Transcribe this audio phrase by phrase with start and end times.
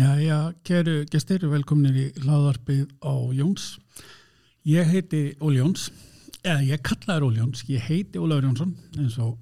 [0.00, 3.64] Já, já, kæru gestir, velkominir í hlaðarpið á Jóns.
[4.64, 5.90] Ég heiti Óli Jóns,
[6.40, 9.34] eða ég kallaður Óli Jóns, ég heiti Ólaður Jónsson, eins og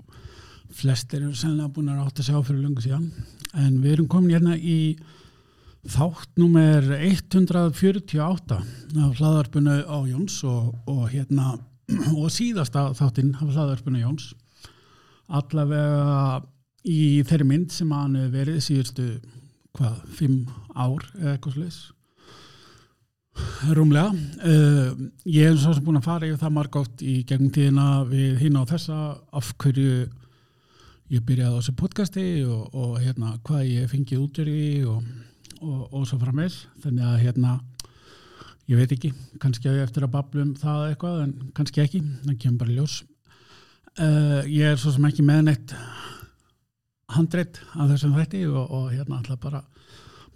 [0.81, 3.07] flestir eru sennilega búin að átta sig á fyrir lungu síðan.
[3.55, 4.97] En við erum komin hérna í
[5.87, 11.55] þátt nummer 148 af hlaðarpinu á Jóns og, og hérna,
[12.19, 14.33] og síðasta þáttinn af hlaðarpinu Jóns.
[15.29, 16.43] Allavega
[16.89, 19.13] í þeirri mynd sem hann verið síðustu
[19.79, 20.43] hvað, fimm
[20.75, 21.79] ár eða eitthvað sluðis
[23.75, 24.13] rúmlega.
[24.43, 28.41] Uh, ég hef svo sem búin að fara yfir það margátt í gegnum tíðina við
[28.43, 28.99] hinn á þessa
[29.39, 30.09] af hverju
[31.09, 35.05] ég byrjaði á þessu podcasti og, og hérna hvað ég fengið út í og,
[35.63, 37.55] og, og svo frammeins þannig að hérna
[38.69, 42.43] ég veit ekki, kannski að ég eftir að bablum það eitthvað en kannski ekki, það
[42.43, 42.99] kemur bara ljós.
[43.99, 45.73] Uh, ég er svo sem ekki meðnett
[47.15, 49.63] handreitt af þessum þætti og, og hérna alltaf bara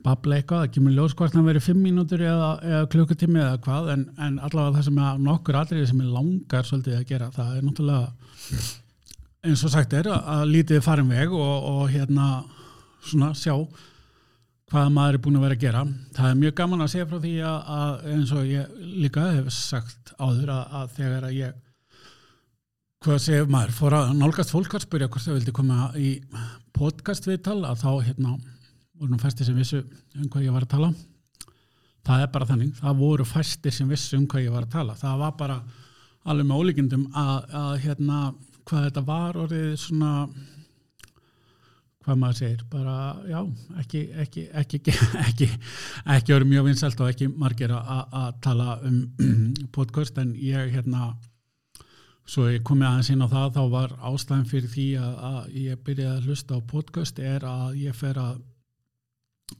[0.02, 3.90] babla eitthvað, það kemur ljós hvort það verið fimm mínútur eða, eða klukkutími eða hvað
[3.92, 7.52] en, en allavega það sem er nokkur aðrið sem er langar svolítið að gera, það
[7.58, 8.08] er náttúrulega
[9.42, 12.26] eins og sagt er að lítið farin veg og, og hérna
[13.02, 13.54] svona sjá
[14.72, 15.82] hvað maður er búin að vera að gera.
[16.16, 19.50] Það er mjög gaman að segja frá því að, að eins og ég líka hef
[19.52, 21.58] sagt áður að, að þegar að ég
[23.02, 26.10] hvað segir maður, fór að nálgast fólk að spyrja hvort þau vildi koma í
[26.76, 28.34] podcast viðtal að þá hérna
[29.00, 29.80] voru nú fæstir sem vissu
[30.14, 30.90] um hvað ég var að tala.
[32.06, 34.94] Það er bara þannig, það voru fæstir sem vissu um hvað ég var að tala.
[35.00, 35.56] Það var bara
[36.22, 38.20] alveg með ólíkindum að, að hérna
[38.70, 40.12] hvað þetta var orðið svona
[42.02, 42.96] hvað maður segir, bara
[43.30, 43.40] já,
[43.82, 44.80] ekki ekki, ekki,
[45.22, 45.50] ekki,
[46.18, 49.04] ekki orðið mjög vinsalt og ekki margir að tala um
[49.74, 51.12] podcast en ég hérna
[52.28, 55.84] svo ég komið aðeins inn á það þá var ástæðan fyrir því að, að ég
[55.86, 58.36] byrjaði að hlusta á podcast er að ég fer að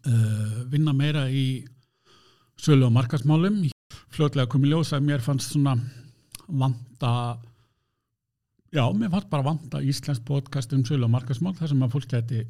[0.06, 1.46] uh, vinna meira í
[2.62, 3.64] sölu og markasmálum
[4.12, 5.74] fljóðlega komið ljós að mér fannst svona
[6.46, 7.12] vanda
[8.72, 12.10] já, mér fannst bara vanda Íslands podcast um sölu og markasmál þar sem að fólk
[12.14, 12.44] geti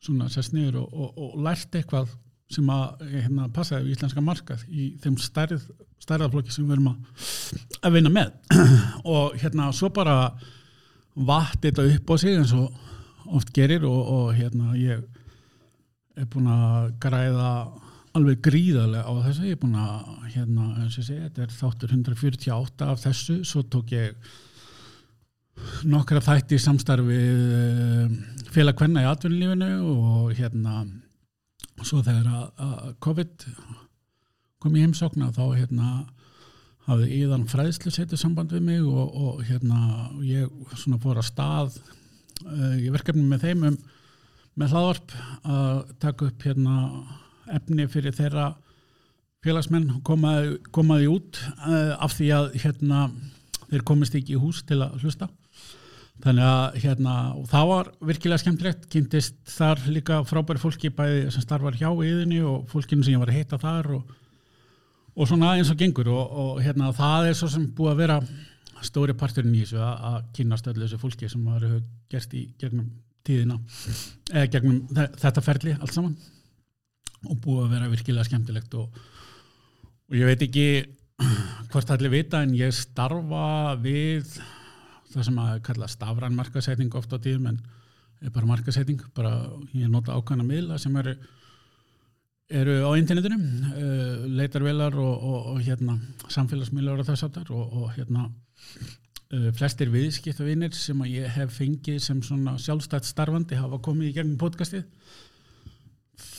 [0.00, 2.14] svona sest niður og, og, og lært eitthvað
[2.50, 5.66] sem að hérna, passaði við íslenska markað í þeim stærð,
[6.02, 7.28] stærðaflokki sem við erum að,
[7.86, 8.32] að vinna með.
[9.14, 10.16] Og hérna svo bara
[11.14, 12.70] vatt þetta upp á sig eins og
[13.30, 15.02] oft gerir og, og hérna ég
[16.18, 17.50] er búin að græða
[18.16, 19.46] alveg gríðarlega á þessu.
[19.46, 23.36] Ég er búin að, hérna, eins og ég segi þetta er þáttur 148 af þessu.
[23.46, 24.32] Svo tók ég
[25.90, 28.18] nokkra þætti í samstarfið eh,
[28.50, 30.82] félag hvenna í atvinnulífinu og hérna
[31.86, 33.46] svo þegar að, að COVID
[34.60, 35.90] kom í heimsókna þá hérna
[36.88, 41.78] hafði íðan fræðslu setið samband við mig og, og hérna ég svona fór að stað
[42.46, 43.78] uh, í verkefni með þeim um
[44.58, 45.12] með hlaðvarp
[45.46, 46.76] að taka upp hérna
[47.54, 48.48] efni fyrir þeirra
[49.44, 53.06] félagsmenn komaði, komaði út uh, af því að hérna
[53.70, 55.30] þeir komist ekki í hús til að hlusta
[56.20, 61.44] þannig að hérna og það var virkilega skemmtilegt kynntist þar líka frábæri fólki bæði sem
[61.44, 64.14] starfar hjá yðinni og fólkinu sem ég var að heita þar og,
[65.16, 66.10] og svona eins og gengur.
[66.12, 68.18] Og, og hérna það er svo sem búið að vera
[68.84, 72.44] stóri parturinn í þessu að, að kynast öllu þessu fólki sem maður hefur gert í
[72.60, 72.92] gegnum
[73.26, 73.58] tíðina
[74.32, 76.16] eða gegnum þetta ferli allt saman.
[77.28, 79.02] Og búið að vera virkilega skemmtilegt og,
[80.08, 80.68] og ég veit ekki
[81.72, 84.40] hvort allir vita en ég starfa við
[85.10, 87.60] það sem að kalla stafran markasetning ofta á tíðum en
[88.20, 89.34] er bara markasetning bara
[89.72, 91.16] ég nota ákvæmna miðla sem eru
[92.50, 95.96] eru á internetinu uh, leitarvelar og, og, og hérna
[96.28, 102.00] samfélagsmiðlar og þess aftar og, og hérna uh, flestir viðskiptavinir sem að ég hef fengið
[102.02, 104.82] sem svona sjálfstætt starfandi hafa komið í gegnum podcastið.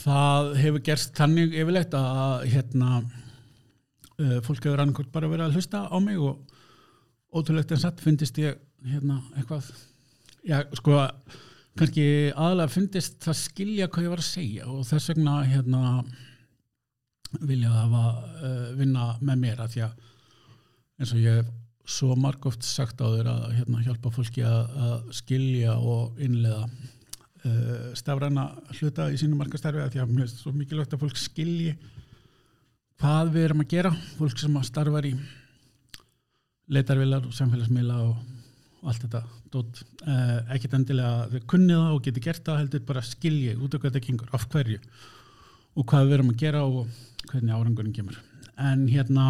[0.02, 5.86] Það hefur gerst þannig yfirleitt að hérna uh, fólk hefur annarkort bara verið að hlusta
[5.88, 6.51] á mig og
[7.32, 9.70] ótrúlegt en satt fundist ég hérna eitthvað.
[10.42, 10.98] Já sko
[11.78, 15.82] kannski aðalega fundist það skilja hvað ég var að segja og þess vegna hérna
[17.40, 20.00] vilja það að uh, vinna með mér að því að
[21.00, 21.52] eins og ég hef
[21.92, 27.88] svo margóft sagt á þér að hérna, hjálpa fólki að, að skilja og innlega uh,
[27.98, 31.72] stafræna hluta í sínum margastarfi að því að mér er svo mikilvægt að fólk skilji
[33.00, 35.16] hvað við erum að gera fólk sem að starfa í
[36.72, 38.20] leitarvilar og samfélagsmiðla og,
[38.82, 39.22] allt þetta
[39.52, 43.74] dót, eh, ekkert endilega þau kunnið það og geti gert það heldur bara skilji út
[43.74, 44.78] af hvað þetta gengur, af hverju
[45.72, 46.96] og hvað við erum að gera og
[47.30, 48.16] hvernig árangurinn kemur.
[48.58, 49.26] En hérna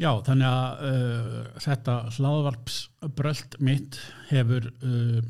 [0.00, 4.00] já þannig að uh, þetta hlaðvarpsbröld mitt
[4.30, 5.20] hefur uh,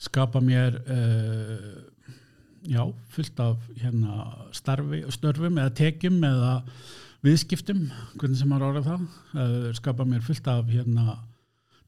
[0.00, 1.76] skapa mér uh,
[2.62, 4.26] já, fullt af hérna
[4.56, 6.56] starfi, störfum eða tekjum eða
[7.26, 7.84] viðskiptum,
[8.16, 11.18] hvernig sem maður orðið það, skapa mér fullt af hérna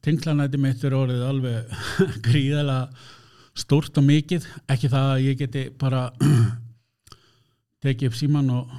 [0.02, 1.74] tenglanæti mitt er orðið alveg
[2.26, 3.10] gríðalega
[3.58, 6.06] stórt og mikið, ekki það að ég geti bara
[7.84, 8.72] tekið upp síman og,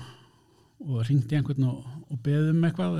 [0.83, 2.97] og ringti einhvern og, og beðið um eitthvað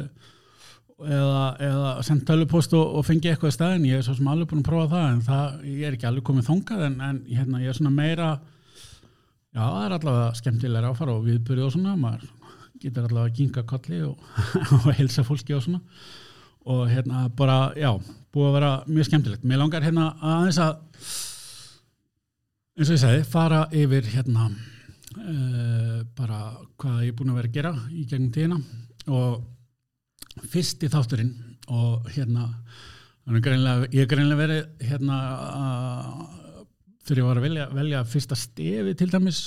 [1.03, 4.51] eða, eða sendt tölupost og, og fengi eitthvað í staðin, ég er svo sem alveg
[4.51, 7.63] búin að prófa það en það, ég er ekki alveg komið þongað en, en hérna,
[7.63, 8.29] ég er svona meira
[9.53, 12.29] já, það er allavega skemmtilega áfara og viðbyrði og svona, maður
[12.83, 14.21] getur allavega að ginga kolli og,
[14.83, 15.81] og helsa fólki og svona
[16.63, 17.89] og hérna bara, já,
[18.31, 19.41] búið að vera mjög skemmtilegt.
[19.43, 20.77] Mér langar hérna aðeins að
[22.73, 26.39] eins og ég segi, fara yfir hérna uh, bara
[26.79, 28.61] hvað ég er búin að vera að gera í gegnum tíðina
[29.13, 31.33] og fyrst í þátturinn
[31.73, 32.47] og hérna
[33.29, 35.19] ég er greinlega verið hérna
[35.49, 36.23] uh,
[37.03, 39.43] þegar ég var að velja, velja fyrsta stefi til dæmis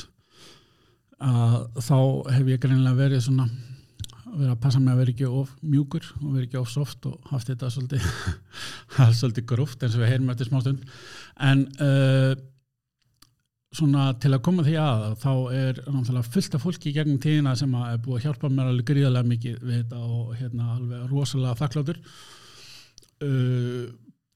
[1.23, 1.99] að þá
[2.35, 3.47] hef ég greinlega verið svona
[4.37, 7.31] verið að passa mig að vera ekki of mjúkur og vera ekki of soft og
[7.31, 8.09] haft þetta svolítið,
[9.21, 10.83] svolítið grúft eins og við heyrum eftir smá stund.
[11.41, 12.35] En uh,
[13.77, 17.55] svona til að koma því að þá er náttúrulega fullt af fólki í gegnum tíðina
[17.59, 21.59] sem er búið að hjálpa mér alveg gríðarlega mikið við þetta og hérna alveg rosalega
[21.63, 22.03] þakkláttur
[23.25, 23.83] uh,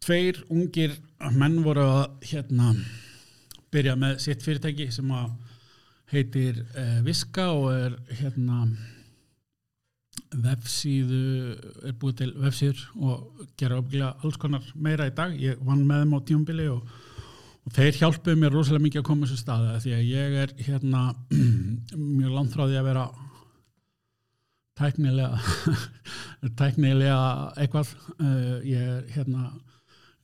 [0.00, 0.96] tveir ungir
[1.36, 2.72] menn voru að hérna
[3.70, 5.30] byrja með sitt fyrirtæki sem að
[6.10, 8.64] heitir uh, Viska og er hérna
[10.30, 11.20] vefsíðu
[11.88, 15.34] er búið til vefsíður og gera uppgila alls konar meira í dag.
[15.34, 16.84] Ég vann með þeim á tíumbili og,
[17.66, 21.02] og þeir hjálpuðu mér rosalega mikið að koma þessu staði því að ég er hérna
[22.20, 23.08] mjög langt frá því að vera
[24.80, 25.40] tæknilega
[26.60, 27.18] tæknilega
[27.58, 27.96] eitthvað.
[28.20, 29.50] Uh, ég er hérna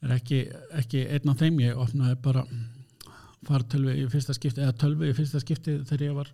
[0.04, 0.44] er ekki,
[0.78, 1.60] ekki einn af þeim.
[1.66, 2.46] Ég opnaði bara
[3.46, 6.32] fartölvi í fyrsta skipti eða tölvi í fyrsta skipti þegar ég var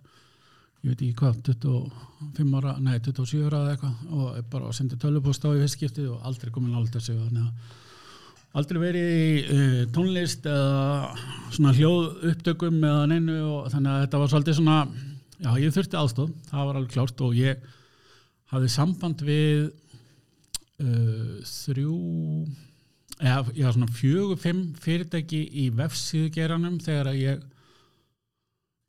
[0.83, 5.45] ég veit ekki hvað, 25 ára nei, 27 ára eða eitthvað og bara sendi tölvupost
[5.47, 7.19] á í fyrstskiptið og aldrei komin aldrei sig
[8.53, 11.13] aldrei verið í uh, tónlist eða
[11.55, 14.75] svona hljóð upptökum eða neinu og þannig að þetta var svolítið svona
[15.39, 17.63] já, ég þurfti aðstóð, það var alveg klárt og ég
[18.53, 19.63] hafði samband við
[20.83, 21.95] uh, þrjú
[23.21, 27.43] eða já, svona fjögur, fimm fyrirtæki í vefsíðugeranum þegar að ég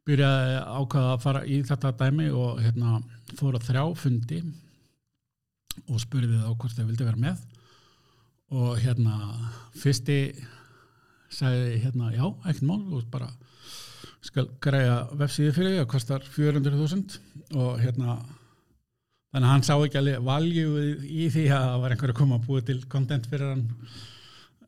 [0.04, 2.98] byrjaði ákvaða að fara í þetta dæmi og hérna
[3.38, 4.40] fór að þrjá fundi
[5.88, 7.44] og spurði það á hvort þau vildi vera með.
[8.54, 9.14] Og hérna
[9.80, 10.18] fyrsti
[11.32, 13.32] sagði hérna já, ekkert mál og bara
[14.24, 18.16] skal græja vefsíði fyrir því að kostar 400.000 og hérna
[19.34, 22.38] þannig að hann sá ekki alveg valju í því að það var einhver að koma
[22.38, 23.64] að búið til kontent fyrir hann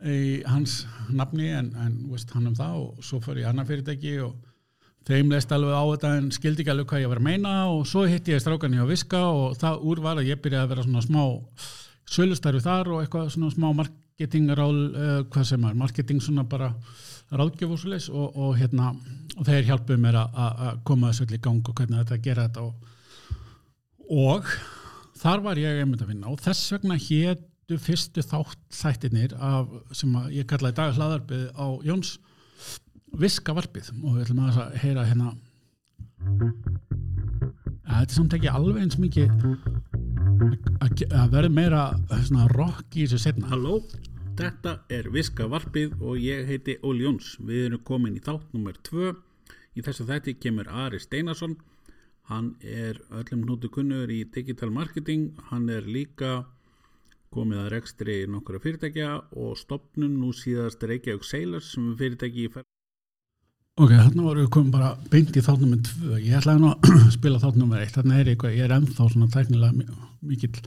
[0.04, 4.18] í hans nafni en, en veist, hann um það og svo fór ég annar fyrirtæki
[4.26, 4.34] og
[5.06, 7.86] þeim leist alveg á þetta en skildi ekki alveg hvað ég var að meina og
[7.88, 10.86] svo hitti ég strákan hjá Viska og það úr var að ég byrjaði að vera
[10.86, 11.22] svona smá
[12.16, 16.72] sölustarfi þar og eitthvað svona smá marketingarál uh, hvað sem er, marketing svona bara
[17.32, 18.92] ráðgjöfúsulegs og, og hérna
[19.36, 22.66] og þeir hjálpuði mér að koma þessu öll í gang og hvernig þetta gera þetta
[22.68, 22.74] og,
[24.12, 24.52] og
[25.18, 30.12] þar var ég einmitt að finna og þess vegna héttu fyrstu þátt þættinir af sem
[30.30, 32.12] ég kallaði dag hlaðarpið á Jóns
[33.18, 33.90] viska varpið.
[34.04, 35.32] Og við ætlum að heyra hérna.
[37.86, 39.28] Að þetta samt ekki alveg eins mikið
[41.10, 41.82] að verða meira
[42.22, 43.80] svona rock í þessu setna Halló,
[44.38, 47.34] þetta er viska varpið og ég heiti Óli Jóns.
[47.42, 49.10] Við erum komin í þátt nummer 2
[49.74, 51.56] í þessu þætti kemur Ari Steinarsson.
[52.30, 55.32] Hann er öllum hnútu kunnur í digital marketing.
[55.50, 56.44] Hann er líka
[57.36, 62.72] komið að rekstri nokkura fyrirtækja og stopnum nú síðast Reykjavík Sailors sem fyrirtæki í ferð
[63.76, 66.94] Ok, þarna voru við komið bara beint í þátt nummer 2, ég ætlaði nú að
[67.18, 70.62] spila þátt nummer 1, þarna er eitthvað, ég er ennþá svona tæknilega mikill.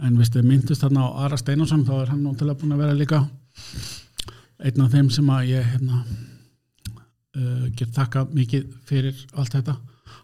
[0.00, 3.20] En viðstu, myndist þarna á Ara Steinarsson þá er hann náttúrulega búin að vera líka
[4.64, 6.00] einn af þeim sem að ég hérna
[7.36, 9.76] uh, get þakka mikið fyrir allt þetta.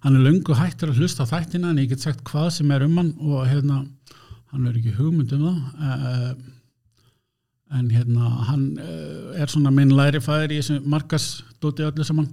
[0.07, 2.97] Hann er lungu hættur að hlusta þættina en ég get sagt hvað sem er um
[3.03, 3.83] hann og hérna,
[4.53, 6.31] hann er ekki hugmynd um það uh,
[7.79, 12.31] en hérna hann uh, er svona minn læri fæðir í þessu markasdóti öllu saman.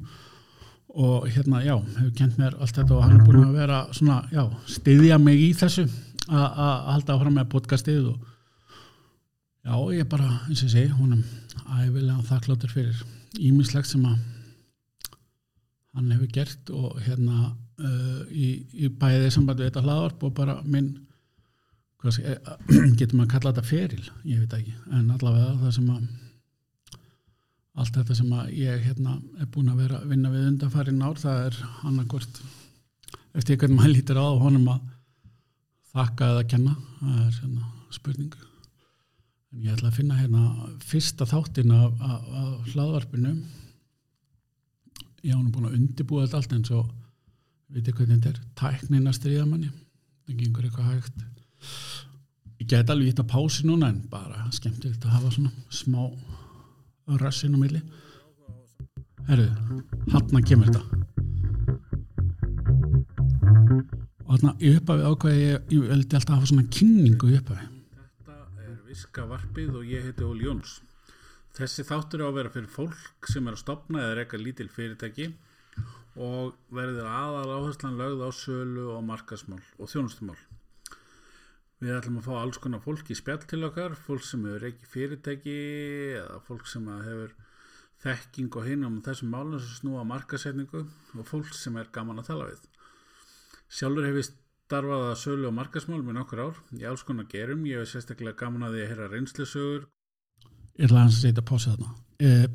[0.96, 4.22] Og hérna já, hefur kent mér allt þetta og hann er búin að vera svona,
[4.32, 5.84] já, stiðja mig í þessu
[6.32, 8.22] að halda áfram með podcastið og
[9.68, 11.26] já, ég bara, eins og segi, húnum
[11.66, 13.04] æfilega þakkláttur fyrir
[13.44, 14.16] ímislegt sem að
[15.98, 20.62] hann hefur gert og hérna uh, í, í bæðið samband við þetta hlaðvarp og bara
[20.64, 21.05] minn Eh,
[23.00, 24.06] getur maður að kalla þetta feril?
[24.28, 26.06] Ég veit ekki, en allavega það sem að
[27.76, 31.18] allt þetta sem að ég hérna er búin að vera að vinna við undanfærin ár
[31.20, 31.58] það er
[31.90, 32.42] annarkvort
[33.36, 34.86] eftir hvernig maður lítir á honum að
[35.96, 38.36] þakka eða kenna það er hérna spurning.
[39.52, 43.36] En ég ætla að finna hérna fyrsta þáttin af, af, af hlaðvarpinu.
[45.26, 46.82] Ég hann er búin að undibúa þetta allt en svo
[47.72, 48.42] veitir hvernig þetta er.
[48.60, 49.72] Tæknin að stríða manni.
[50.26, 51.24] Það gengur eitthvað hægt
[52.60, 56.02] ég get alveg hitt að pási núna en bara skemmtilegt að hafa svona smá
[57.22, 57.82] rassin á milli
[59.30, 59.48] herru,
[60.14, 60.84] hann kemur þetta
[64.26, 67.72] og hann í upphafi ákvæði ég, ég veldi alltaf að hafa svona kynningu í upphafi
[68.26, 70.80] Þetta er Viska Varpið og ég heiti Óli Jóns.
[71.56, 74.68] Þessi þáttur er á að vera fyrir fólk sem er að stopna eða reyka lítil
[74.72, 75.30] fyrirtæki
[76.16, 80.40] og verður aðal áherslan lögð á sölu og markasmál og þjónustumál.
[81.86, 84.90] Við ætlum að fá alls konar fólk í spjall til okkar, fólk sem hefur reykið
[84.90, 85.58] fyrirtæki
[86.18, 87.36] eða fólk sem hefur
[88.02, 92.32] þekking og hinn um þessum málum sem snúa markasetningu og fólk sem er gaman að
[92.32, 92.64] tala við.
[93.70, 97.68] Sjálfur hef ég starfað að sölu og markasmálum í nokkur ár í alls konar gerum.
[97.70, 99.86] Ég hef sérstaklega gaman að því að heyra reynslusögur.
[100.80, 101.92] ég ætla að setja pási þarna
[102.26, 102.48] uh,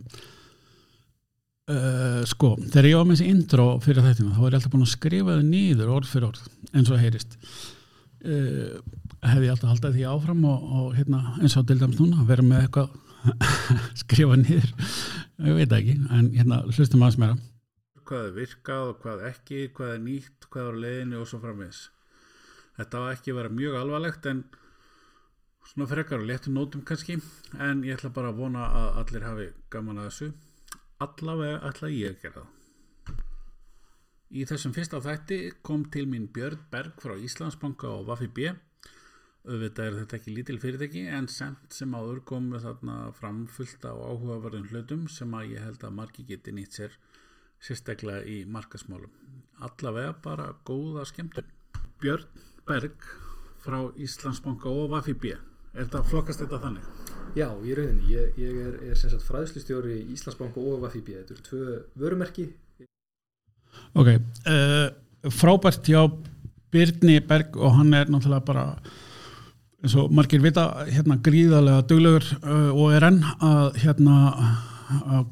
[1.70, 4.88] uh, sko, þegar ég var með þessi intro fyrir þettina, þá er ég alltaf búin
[4.88, 6.42] að skrifa þau nýður orð fyrir orð,
[6.74, 8.74] eins og heyrist uh,
[9.26, 12.44] hefði ég alltaf haldið því áfram og, og hérna, eins og til dæmis núna, vera
[12.46, 12.90] með eitthvað
[14.02, 14.68] skrifa nýður
[15.46, 17.38] ég veit ekki, en hérna hlustum aðeins meira
[18.10, 21.38] Hvað er virkað og hvað ekki, hvað er nýtt, hvað er á leiðinni og svo
[21.38, 21.82] framvegis.
[22.74, 24.40] Þetta var ekki að vera mjög alvarlegt en
[25.70, 27.20] svona frekar og léttum nótum kannski
[27.62, 30.30] en ég ætla bara að vona að allir hafi gaman að þessu.
[31.06, 32.56] Allavega ætla ég að gera það.
[34.30, 38.50] Í þessum fyrsta þætti kom til mín Björn Berg frá Íslandsbanka og Vaffi B.
[39.48, 43.92] Auðvitað er þetta ekki lítil fyrirtæki en semt sem áður kom með þarna framfullt á
[43.96, 46.98] áhugaverðum hlutum sem að ég held að margi geti nýtt sér
[47.60, 49.12] sérstaklega í markasmálum.
[49.64, 51.48] Allavega bara góða skemmtun.
[52.00, 53.08] Björn Berg
[53.64, 55.32] frá Íslandsbanka og Vaffi B.
[55.70, 56.86] Er þetta flokkast þetta þannig?
[57.38, 58.08] Já, í rauninni.
[58.10, 61.14] Ég, ég er, er sem sagt fræðslustjóri í Íslandsbanka og Vafíbi.
[61.20, 62.46] Þetta eru tvö vörumerki.
[63.94, 64.08] Ok,
[64.50, 64.88] uh,
[65.30, 66.02] frábært hjá
[66.74, 68.64] Birni Berg og hann er náttúrulega bara
[69.80, 74.16] eins og margir vita hérna gríðarlega duglegur uh, og er enn að hérna
[75.00, 75.26] að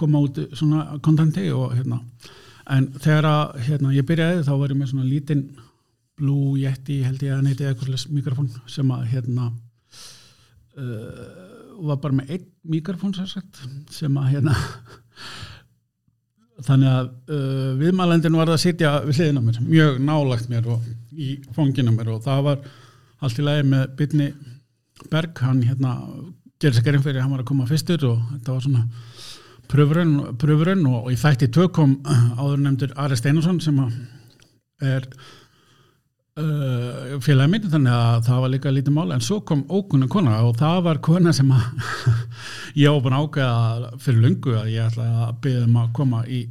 [0.00, 2.00] koma út svona kontenti og hérna
[2.70, 5.44] en þegar að hérna, ég byrjaði þá var ég með svona lítinn
[6.20, 9.48] Blue Yeti held ég að neyti eitthvað mikrofón sem að hérna
[10.76, 11.28] uh,
[11.80, 14.56] var bara með einn mikrofón sérsagt sem að hérna
[16.68, 20.84] þannig að uh, viðmælendin var að sitja við hliðina mér, mjög nálagt mér og
[21.16, 22.62] í fóngina mér og það var
[23.20, 24.30] allt í lagi með Byrni
[25.10, 25.96] Berg, hann hérna
[26.60, 28.86] gerði sér gerðin fyrir, hann var að koma fyrstur og þetta var svona
[29.70, 31.98] pröfurinn, pröfurinn og, og í þætti tök kom
[32.36, 33.78] áður nefndur Ari Steinarsson sem
[34.80, 35.06] er
[36.40, 39.10] uh, félagið minn þannig að það var líka lítið mál.
[39.14, 41.66] En svo kom ókunna kona og það var kona sem að
[42.82, 46.24] ég var búin að ákveða fyrir lungu að ég ætla að byggja um að koma
[46.26, 46.42] í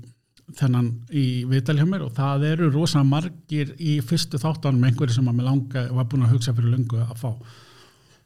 [0.60, 5.30] þennan í viðtal hjá mér og það eru rosa margir í fyrstu þáttanum einhverju sem
[5.32, 7.30] að mér langa var búin að hugsa fyrir lungu að fá.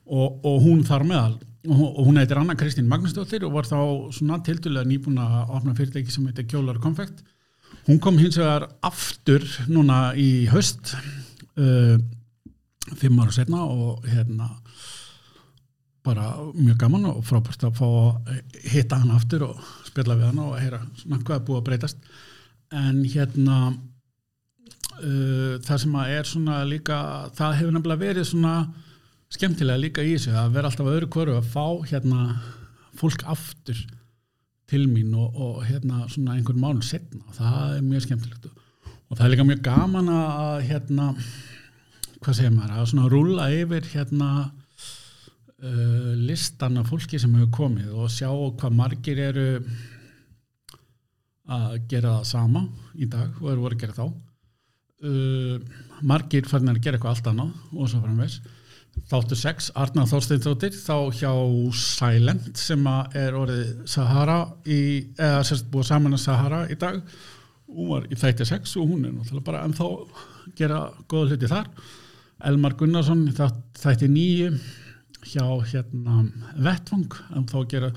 [0.03, 3.77] Og, og hún þar meðal og hún heitir Anna Kristín Magnusdóttir og var þá
[4.11, 7.23] svona tildulega nýbúin að opna fyrirtæki sem heitir Kjólar Konfekt.
[7.87, 10.91] Hún kom hins vegar aftur núna í höst
[11.55, 11.95] uh,
[12.99, 14.49] fimm ára setna og hérna
[16.03, 20.43] bara mjög gaman og frábært að fá að hitta hann aftur og spila við hann
[20.43, 22.07] og heyra svona hvað er búið að breytast.
[22.73, 23.57] En hérna
[24.99, 26.97] uh, það sem að er svona líka
[27.37, 28.55] það hefur nefnilega verið svona
[29.33, 32.25] skemmtilega líka í þessu að vera alltaf öðru hverju að fá hérna
[32.99, 33.79] fólk aftur
[34.69, 39.17] til mín og, og hérna svona einhvern mánu setna og það er mjög skemmtilegt og
[39.17, 41.07] það er líka mjög gaman að hérna
[42.23, 44.29] hvað segir maður, að svona rúla yfir hérna
[45.63, 49.47] uh, listan af fólki sem hefur komið og sjá hvað margir eru
[51.53, 52.65] að gera það sama
[52.95, 54.05] í dag og eru voru að gera þá.
[55.03, 55.55] Uh,
[56.03, 58.41] margir farin að gera eitthvað allt annað og svo framvegs
[59.09, 61.31] þáttu 6, Arna Þorsteinsdóttir þá hjá
[61.77, 62.85] Silent sem
[63.17, 67.01] er orðið Sahara í, eða sérst búið saman að Sahara í dag.
[67.73, 69.89] Hún var í þætti 6 og hún er náttúrulega bara ennþá
[70.59, 70.79] gera
[71.09, 71.69] góða hluti þar.
[72.43, 74.51] Elmar Gunnarsson þætti 9
[75.27, 76.23] hjá hérna
[76.55, 77.89] Vettfang ennþá gera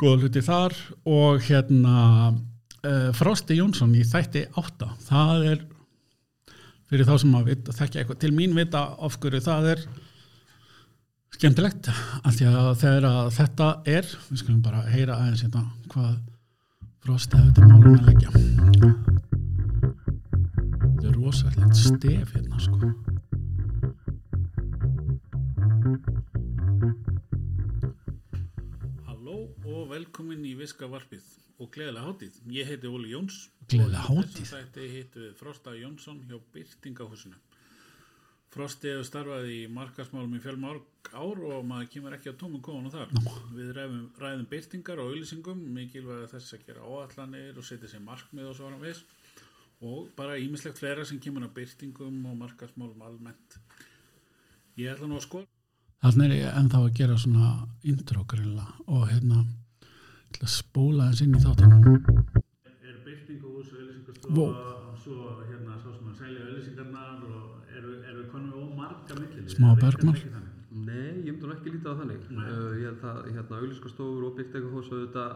[0.00, 0.76] góða hluti þar
[1.08, 1.96] og hérna
[2.32, 5.66] uh, Frosti Jónsson í þætti 8 það er
[6.92, 9.84] fyrir þá sem að þekkja eitthvað til mín vita of hverju það er
[11.32, 15.64] skemmtilegt af því að þegar að þetta er við skulum bara heyra aðeins hérna
[15.94, 16.12] hvað
[17.02, 18.30] frost hefur þetta málum að leggja.
[20.82, 22.92] Þetta er rosalegt stef hérna sko
[30.32, 31.24] velkomin í Viska Varpið
[31.60, 32.36] og gleðilega hátíð.
[32.54, 33.50] Ég heiti Óli Jóns.
[33.68, 34.30] Gleðilega hátíð.
[34.32, 37.36] Þessum þætti hittu við Frosta Jónsson hjá Byrtingahúsinu.
[38.52, 42.90] Frosti hefur starfað í markasmálum í fjölmárk ár og maður kemur ekki á tómum og
[42.92, 43.12] þar.
[43.12, 43.36] Nó.
[43.52, 48.48] Við ræðum, ræðum byrtingar og auðlýsingum, mikilvæg þess að gera áallanir og setja sér markmið
[48.48, 49.04] og svo varum við
[49.82, 53.58] og bara ímislegt fleira sem kemur á byrtingum og markasmálum almennt.
[54.80, 55.50] Ég ætla nú að skoða
[56.02, 57.48] Þannig er ég ennþá að gera svona
[57.86, 59.44] intro grilla og hérna
[60.32, 61.72] ætla að spóla þess inn í þáttin
[62.88, 64.46] er byrtingahús og auðlýsingastofa Vó.
[64.48, 69.52] og svo hérna svo sem að selja auðlýsingarnar og eru, eru konum við ómarga millir
[69.52, 70.18] Smá Bergman.
[70.72, 72.28] Nei, ég myndi ekki lítið á þannig.
[72.32, 75.32] Uh, ég held að hérna, auðlýskastofur og byrktegahús auðvitað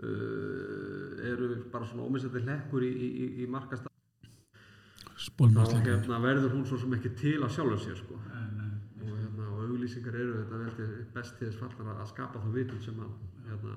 [0.00, 3.90] uh, eru bara svona ómissandi hlekkur í, í, í, í markast
[5.42, 8.16] og hérna, verður hún svo sem ekki til að sjálfur sér sko.
[8.16, 12.48] og, hérna, og auðlýsingar eru þetta vel til best til þess fallar að skapa þá
[12.56, 13.12] vitund sem að,
[13.50, 13.76] hérna,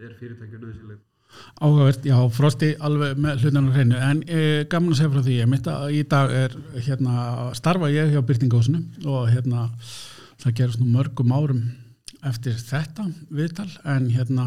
[0.00, 1.00] er fyrirtækju nöðsynleg.
[1.64, 5.36] Áhugavert, já, Frosti alveg með hlutan á hreinu, en e, gaman að segja frá því,
[5.38, 7.14] ég mitt að í dag er hérna,
[7.56, 9.70] starfa ég hjá Byrtingahúsinu og hérna,
[10.44, 11.64] það nú mörgum árum
[12.28, 14.46] eftir þetta viðtal, en hérna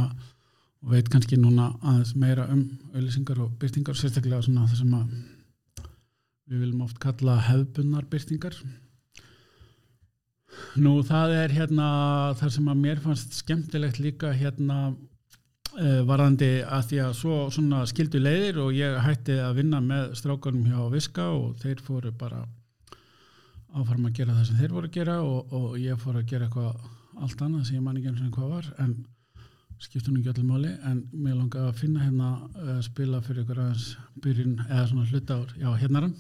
[0.86, 5.14] veit kannski núna aðeins meira um auðlýsingar og byrtingar, sérstaklega svona það sem að
[6.46, 8.60] við viljum oft kalla hefbunnar byrtingar
[10.80, 11.88] Nú það er hérna
[12.40, 14.94] þar sem að mér fannst skemmtilegt líka hérna
[16.08, 17.38] varðandi að því að svo
[17.90, 22.46] skildu leiðir og ég hætti að vinna með strákunum hjá Viska og þeir fóru bara
[23.76, 26.48] áfram að gera það sem þeir voru að gera og, og ég fór að gera
[26.48, 28.96] eitthvað allt annað sem ég man ekki eins og hvað var en
[29.82, 30.72] skiptum ekki allir máli.
[30.88, 32.30] En mér langaði að finna hérna
[32.62, 33.90] uh, spila fyrir ykkur aðeins
[34.24, 36.16] byrjun eða svona hluta ár, já hérna er hann.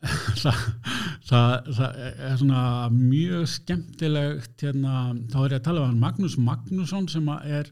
[0.40, 0.60] Það,
[1.28, 2.60] það, það er svona
[2.94, 4.92] mjög skemmtilegt hérna,
[5.28, 7.68] þá er ég að tala um Magnús Magnússon sem að er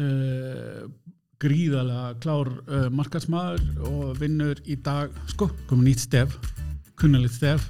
[0.00, 0.84] uh,
[1.42, 6.38] gríðalega klár uh, markarsmaður og vinnur í dag sko, komið nýtt stef
[7.00, 7.66] kunnulegt stef.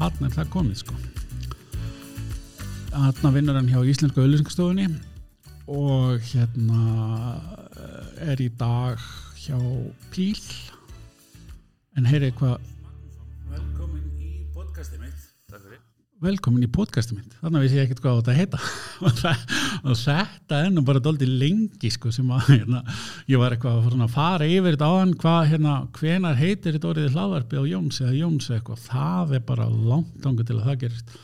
[0.00, 0.96] Hann er það komið sko.
[2.94, 4.88] Hann vinnur hann hjá Íslensku auðlýsingastofunni
[5.70, 6.84] og hérna
[7.78, 8.98] eh, er í dag
[9.38, 9.58] hjá
[10.10, 10.40] Píl
[11.98, 12.58] en heyri hvað
[16.20, 17.32] velkomin í podcasti mitt.
[17.40, 18.58] Þannig vissi ég ekkert hvað þetta að heita.
[19.88, 22.82] Og, þetta nú bara dóldi lengi sko sem að hérna,
[23.30, 26.90] ég var eitthvað að fara að yfir þetta á hann hvað hérna, hvenar heitir þetta
[26.92, 28.84] orðið hlaðvarpi á Jóns eða Jóns eitthvað.
[28.90, 31.18] Það er bara langt ángu til að það gerist.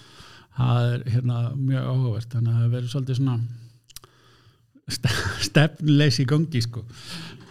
[0.57, 2.33] Það er hérna mjög áhugavert.
[2.33, 3.39] Þannig að það verður svolítið svona
[4.97, 5.17] ste-
[5.51, 6.87] stefnleysi í gangi sko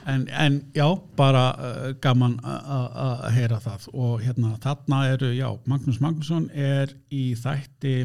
[0.06, 0.86] en, en já,
[1.18, 3.88] bara uh, gaman að- heyra það.
[3.94, 7.96] Og hérna þarna eru, já, Magnús Magnússon er í þætti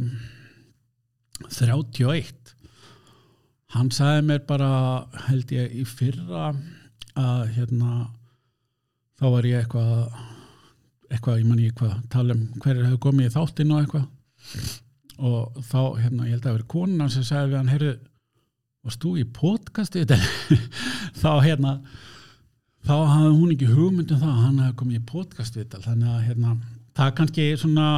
[1.48, 2.54] 31
[3.74, 4.70] hann sagði mér bara
[5.28, 6.50] held ég í fyrra
[7.20, 7.92] að hérna
[9.20, 10.18] þá var ég eitthvað
[11.10, 14.04] eitthvað, ég man ég eitthvað tala um hverju hefur komið í þáttinn og eitthvað.
[15.20, 17.94] Og þá, hérna, ég held að það veri konan sem sagði við hann, heyrðu
[18.84, 20.04] varst þú í podcasti
[21.22, 21.74] þá hérna
[22.86, 26.12] þá hafði hún ekki hugmynd um það að hann hefði komið í podcast viðtal þannig
[26.14, 26.54] að hérna,
[26.96, 27.88] það kannski svona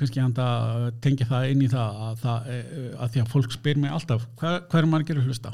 [0.00, 0.36] kannski hann
[1.04, 4.24] tengja það inn í það að, það, eh, að því að fólk spyr mig alltaf
[4.40, 5.52] hvað, hvað er maður að hlusta?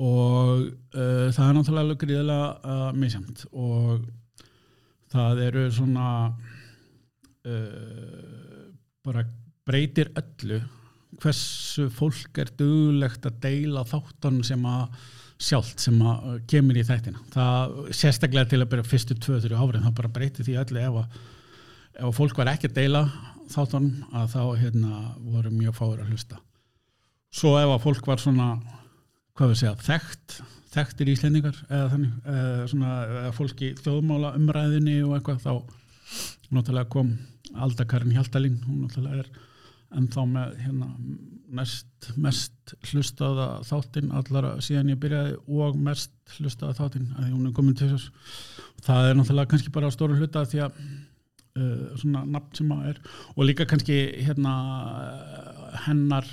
[0.00, 0.62] Og
[0.96, 4.06] uh, það er náttúrulega gríðilega uh, misjamt og
[5.12, 6.06] það eru svona
[7.44, 8.68] uh,
[9.04, 9.26] bara
[9.68, 10.60] breytir öllu
[11.22, 15.08] hversu fólk er duglegt að deila þáttan sem að
[15.40, 17.22] sjálft sem að uh, kemur í þættina.
[17.32, 20.82] Það sérstaklega til að byrja fyrstu 2-3 árin þá bara breytir því öllu.
[20.84, 21.18] Ef að,
[22.00, 23.04] ef fólk var ekki að deila
[23.50, 26.40] þáttan að þá hérna, voru mjög fáir að hlusta.
[27.32, 28.50] Svo ef að fólk var svona
[29.38, 34.96] hvað við segja, þekkt þekktir íslendingar eða þannig eða svona eða fólk í þjóðmála umræðinni
[35.02, 35.52] og eitthvað þá
[36.54, 37.14] náttúrulega kom
[37.64, 39.30] Alda Karin Hjaltalín hún náttúrulega er
[39.98, 40.88] ennþá með hérna
[41.50, 47.48] mest, mest hlustaða þáttinn allara síðan ég byrjaði og mest hlustaða þáttinn að því hún
[47.48, 48.10] er komin til þess.
[48.86, 53.02] Það er náttúrulega kannski bara stóru hluta því að uh, svona nafn sem að er.
[53.34, 54.54] Og líka kannski hérna
[55.86, 56.28] hennar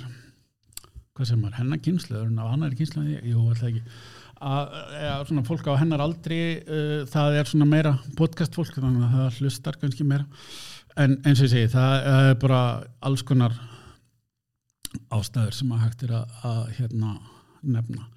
[1.18, 3.84] hvað sem er, hennar kynslu hann er kynslu, jú, alltaf ekki.
[4.38, 9.08] Að, að svona fólk á hennar aldri uh, það er svona meira podcast fólk þannig
[9.08, 10.28] að það hlustar kannski meira
[10.98, 12.62] en eins og ég segi það er bara
[13.04, 13.54] alls konar
[15.14, 17.12] ástæður sem að hægt er að, að hérna
[17.62, 18.08] nefna.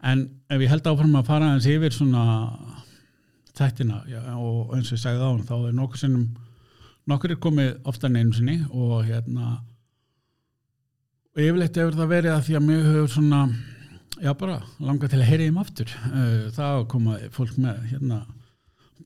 [0.00, 2.22] En ef ég held áfram að fara eins yfir svona
[3.56, 6.28] þættina já, og eins og ég sagði á hann þá er nokkur sinnum
[7.10, 9.58] nokkur er komið ofta einu sinni og hérna
[11.34, 13.42] og yfirleitt hefur það verið að því að mjög hefur svona
[14.20, 15.92] já bara langað til að heyra þeim aftur.
[16.10, 18.20] Eh, það komaði fólk með hérna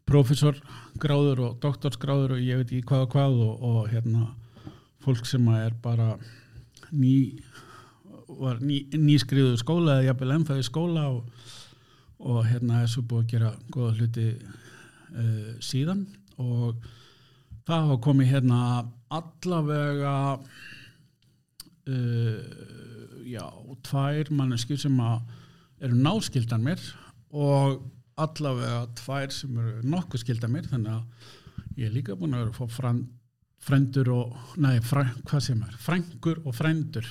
[0.09, 4.27] professorgráður og doktorsgráður og ég veit ekki hvað og hvað og, og hérna
[5.05, 6.15] fólk sem er bara
[6.93, 7.41] ný
[8.29, 11.49] var ný, nýskriðu skóla eða jafnvel í skóla og,
[12.25, 16.07] og hérna er svo búið að gera góða hluti uh, síðan.
[16.43, 16.79] Og
[17.67, 18.61] það hafa komið hérna
[19.15, 20.17] allavega
[21.89, 22.39] uh,
[23.29, 23.45] já,
[23.89, 25.19] tvær manneskjur sem að
[25.85, 26.81] eru náskildan mér
[27.35, 27.83] og
[28.21, 32.55] allavega tvær sem eru nokkuð skildan mér þannig að ég er líka búin að vera
[32.55, 33.01] að fá fran,
[33.65, 37.09] frendur og, nei, fræ, hvað sem er, frængur og frendur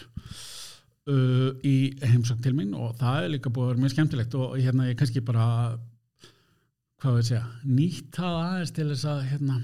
[1.10, 4.56] uh, í heimsókn til mín og það er líka búin að vera mjög skemmtilegt og
[4.60, 5.48] hérna ég kannski bara
[7.04, 9.60] hvað við segja, nýta það aðeins til þess að hérna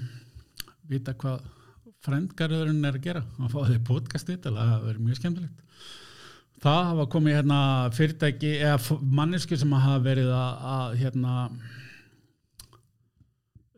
[0.90, 1.48] vita hvað
[2.04, 5.66] frendgarðurinn er að gera að fá því podcasti til að það verður mjög skemmtilegt
[6.60, 7.60] það hafa komið hérna
[7.96, 11.36] fyrirtæki eða mannesku sem hafa verið að, að hérna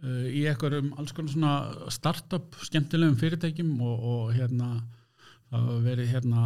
[0.03, 1.55] uh, í einhverjum alls konar svona
[1.95, 4.75] startup skemmtilegum fyrirtækjum og, og hérna
[5.53, 6.43] það hafa verið hérna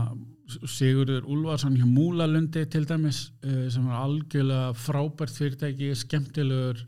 [0.46, 6.84] Sigurður Úlfarsson hjá Múlalundi til dæmis uh, sem var algjörlega frábært fyrirtæki, skemmtilegur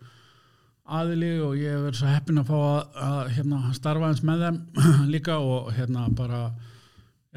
[0.88, 4.44] aðili og ég hef verið svo heppin að fá að, að hérna, starfa eins með
[4.44, 4.58] þeim
[5.14, 6.42] líka og hérna bara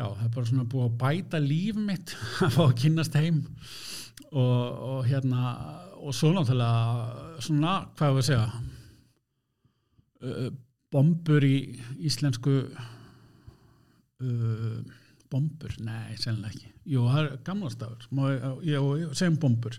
[0.02, 3.40] já, það er bara svona búið að bæta líf mitt að fá að kynast heim
[4.32, 4.58] og,
[4.92, 5.42] og hérna
[6.02, 8.48] og svo náttúrulega svona, hvað við segja?
[10.22, 10.50] Uh,
[10.92, 11.56] bombur í
[12.04, 12.54] íslensku
[14.22, 14.80] uh,
[15.32, 16.70] bombur, nei, sennilega ekki.
[16.92, 18.02] Jú, það er gamla stafur
[18.66, 18.80] já,
[19.18, 19.78] segjum bombur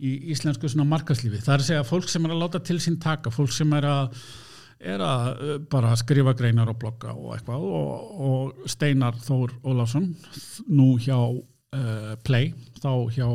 [0.00, 2.96] í íslensku svona markaslífi, það er að segja fólk sem er að láta til sín
[3.02, 4.16] taka, fólk sem er að
[4.80, 10.10] er að uh, bara skrifa greinar og blogga og eitthvað og, og Steinar Þór Ólafsson
[10.72, 13.28] nú hjá uh, Play þá hjá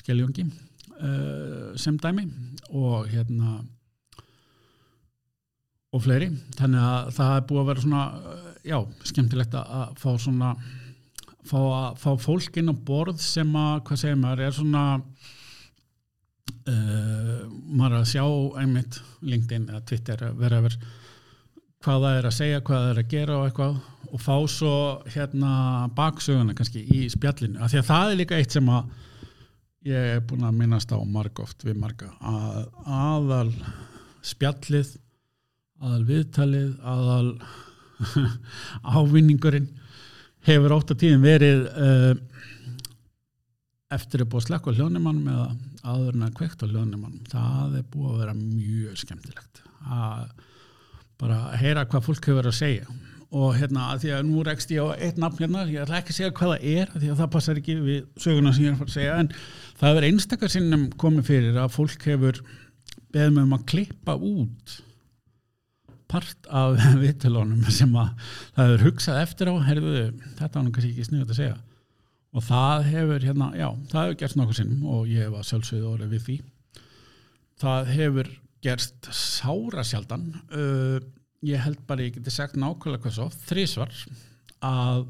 [0.00, 2.26] Skeljóngi uh, sem dæmi
[2.70, 3.60] og hérna
[5.90, 8.02] og fleiri, þannig að það er búið að vera svona,
[8.62, 8.76] já,
[9.10, 10.50] skemmtilegt að fá svona
[11.42, 11.60] fá,
[11.98, 14.84] fá fólk inn á borð sem að, hvað segir maður, er svona
[16.68, 18.24] uh, maður að sjá
[18.60, 20.76] einmitt LinkedIn eða Twitter vera yfir
[21.80, 23.78] hvað það er að segja, hvað það er að gera og eitthvað
[24.10, 24.74] og fá svo
[25.14, 25.52] hérna
[25.96, 27.60] baksöguna kannski í spjallinu.
[27.62, 28.90] Af því að það er líka eitt sem að
[29.88, 33.54] ég er búin að minnast á margóft við marga að aðal
[34.26, 34.92] spjallið
[35.80, 37.30] aðal viðtalið aðal
[39.00, 39.70] ávinningurinn
[40.44, 42.12] hefur ótt að tíðin verið uh,
[43.96, 45.48] eftir að búið að slekka hljónumannum eða
[45.84, 50.26] áður en að á hljónumannum það er búið að vera mjög skemmtilegt að
[51.20, 52.98] bara heyra hvað fólk hefur verið að segja.
[53.30, 56.14] Og hérna að því að nú rekst ég á eitt nafn hérna, ég ætla ekki
[56.14, 58.74] að segja hvað það er því að það passar ekki við söguna sem ég er
[58.74, 59.32] að fara að segja en
[59.82, 62.40] það er einstakar sinnum komið fyrir að fólk hefur
[63.14, 64.76] beðið með um að klippa út
[66.10, 68.10] part af viðtölunum sem að
[68.56, 69.54] það hefur hugsað eftir á.
[69.68, 69.96] Herðu,
[70.40, 71.58] þetta var nú kannski ekki sniðut að segja
[72.30, 76.12] og það hefur hérna, já, það hefur gerst nokkuð sinnum og ég að sjálfsögðu orðið
[76.14, 76.36] við því.
[77.60, 78.30] Það hefur
[78.64, 80.28] gerst sára sjaldan.
[80.52, 81.00] Uh,
[81.46, 83.94] ég held bara ég geti sagt nákvæmlega hvað svo, þrísvar
[84.66, 85.06] að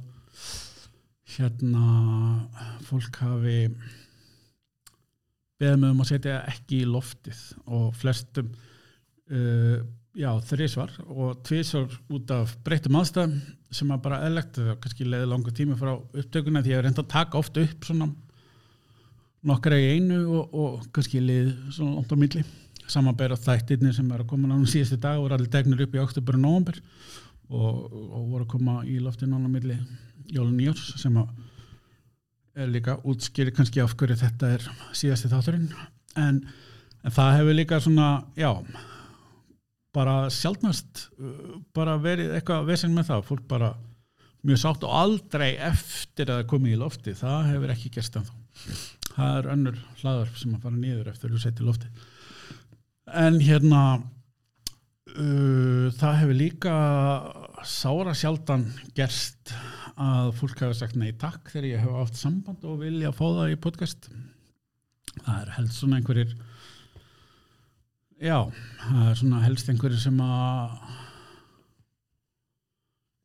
[1.34, 1.86] hérna
[2.86, 3.58] fólk hafi
[5.60, 8.52] beðið með um að setja ekki í loftið og flestum
[9.30, 9.80] uh,
[10.16, 13.36] já, þrísvar og tvísvar út af breytum aðstæðum
[13.70, 16.86] sem að bara eðlegt, það kannski leiði langa tími frá upptökuna því að ég er
[16.88, 18.10] reynda að taka oft upp svona
[19.46, 22.44] nokkra í einu og, og kannski leiði svona langt á milli.
[22.90, 26.02] Samanbæra þættirni sem er að koma náttúrulega síðusti dag og er allir tegnir upp í
[26.02, 26.80] oktober og november
[27.50, 27.76] og,
[28.32, 29.78] voru að koma í loftin náttúrulega milli
[30.34, 31.30] jólun nýjórs sem að
[32.60, 35.70] er líka útskýri kannski af hverju þetta er síðasti þátturinn.
[36.18, 36.42] En,
[37.06, 38.50] en það hefur líka svona já
[39.96, 41.08] bara sjálfnast
[41.76, 43.26] bara verið eitthvað vesen með það.
[43.30, 43.72] Fólk bara
[44.46, 48.38] mjög sátt og aldrei eftir að komi í lofti það hefur ekki gerst ennþá.
[49.10, 51.90] Það er önnur hlaðar sem að fara nýður eftir að setja í lofti
[53.16, 56.74] en hérna uh, það hefur líka
[57.66, 59.54] sára sjaldan gerst
[60.00, 63.54] að fólk hefur sagt nei takk þegar ég hef átt samband og vilja fá það
[63.54, 64.08] í podcast.
[65.20, 66.36] Það er helst svona einhverjir
[68.20, 68.36] já,
[68.84, 70.76] það er svona helst einhverjir sem að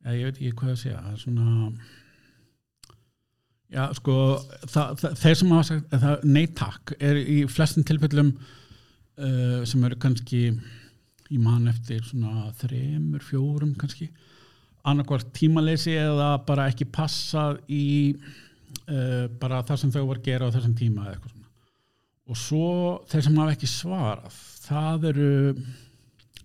[0.06, 1.80] já, ég veit ekki hvað að segja það er svona
[3.76, 4.16] já sko
[4.70, 9.86] það, það, þeir sem hafa sagt það, nei takk er í flestum tilfellum uh, sem
[9.88, 10.42] eru kannski
[11.34, 14.12] í mann eftir svona þremur, fjórum kannski
[14.86, 20.50] annarkvart tímaleysi eða bara ekki passað í uh, bara það sem þau var að gera
[20.50, 21.50] á þessum tíma eða eitthvað svona.
[22.26, 22.68] Og svo
[23.10, 25.32] þeir sem hafa ekki svarað það eru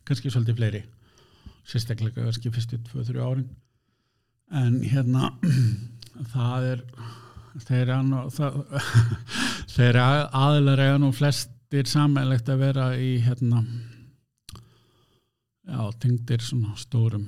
[0.08, 0.82] kannski svolítið fleiri
[1.70, 3.48] sérstaklega kannski fyrstu 2-3 árin.
[4.50, 5.30] En hérna
[6.34, 6.84] það er
[7.60, 8.02] þeir eru
[10.44, 13.62] aðilar eða nú flestir sammeilegt að vera í hérna
[15.66, 17.26] já, tengdir svona stórum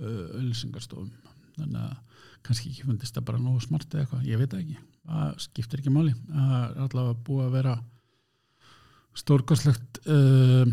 [0.00, 1.10] ölsingarstofum
[1.58, 1.96] þannig að
[2.46, 4.78] kannski ekki fundist það bara nógu smart eða eitthvað, ég veit ekki.
[5.10, 6.14] Það skiptir ekki máli.
[6.30, 7.74] Það er allavega búið að vera
[9.18, 10.66] stórkoslegt uh,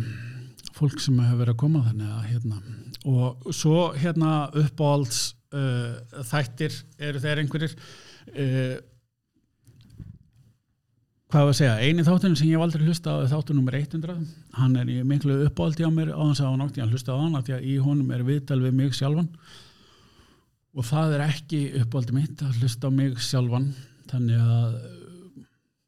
[0.77, 2.59] fólk sem hefur verið að koma þannig að hérna.
[3.07, 5.23] Og svo hérna uppáhalds
[5.55, 6.75] uh, þættir
[7.09, 8.77] eru þeir einhverjir uh,
[11.27, 13.75] hvað var að segja, eini þáttunum sem ég valdur að hlusta á er þáttunum nummer
[13.75, 14.13] 100
[14.55, 17.35] hann er miklu uppáldi á mér á þess að hann átti að hlusta á hann
[17.35, 19.27] að því að í honum er viðtal við mig sjálfan.
[20.77, 23.67] Og það er ekki uppáldi mitt að hlusta á mig sjálfan.
[24.07, 24.77] Þannig að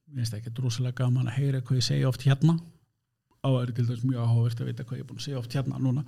[0.09, 2.55] ég veist ekki drúsilega gaman að heyra hvað ég segja oft hérna.
[3.45, 5.41] Á að er til dæs mjög áhugavert að vita hvað ég er búin að segja
[5.41, 6.05] oft hérna núna.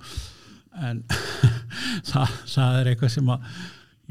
[0.82, 1.04] En
[2.10, 3.46] það, það er eitthvað sem að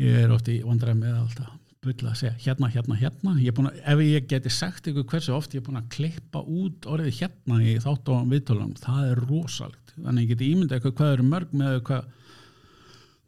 [0.02, 3.36] ég er oft í vandræð með alltaf bulla að segja hérna, hérna, hérna.
[3.42, 6.88] Ég að, ef ég geti sagt ykkur hversu oft ég er búin að klippa út
[6.90, 9.96] orðið hérna í þátt á viðtólum, það er rosalegt.
[9.98, 12.10] Þannig ég geti ímyndið eitthvað hvað eru mörg með hvað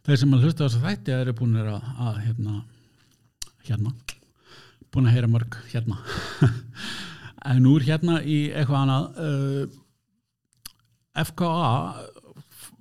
[0.05, 2.59] þeir sem að hlusta á þessu þætti eru búin að, að hérna,
[3.65, 3.95] hérna
[4.93, 5.99] búin að heyra mörg hérna
[7.53, 9.79] en úr hérna í eitthvað annað uh,
[11.23, 11.71] FKA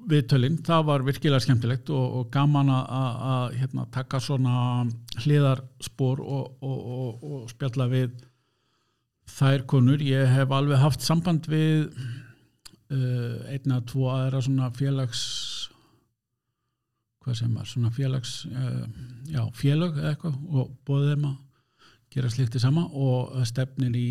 [0.08, 4.84] viðtölinn, það var virkilega skemmtilegt og, og gaman að hérna, taka svona
[5.22, 8.16] hliðarspor og, og, og spjalla við
[9.32, 10.02] þær konur.
[10.02, 11.92] Ég hef alveg haft samband við
[12.92, 15.22] uh, einna, tvo aðra svona félags
[17.22, 18.84] hvað sem er, svona félags uh,
[19.30, 21.40] já, félag eða eitthvað og bóðið þeim að
[22.12, 24.08] gera slikti sama og stefnir í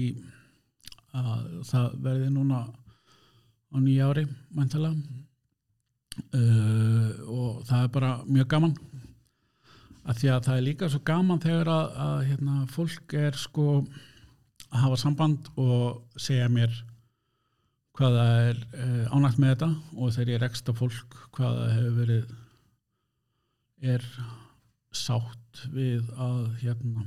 [1.17, 2.61] að það verði núna
[3.71, 4.23] á nýja ári
[4.55, 4.95] mæntalega
[6.35, 8.77] uh, og það er bara mjög gaman.
[10.01, 13.65] Að því að það er líka svo gaman þegar að, að hérna, fólk er sko
[14.71, 16.73] að hafa samband og segja mér
[17.97, 21.73] hvað það er uh, ánægt með þetta og þegar ég rekst á fólk hvað það
[21.75, 22.37] hefur verið
[23.91, 24.05] er
[24.95, 27.05] sátt við að hérna